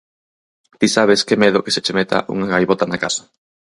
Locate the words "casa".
3.03-3.23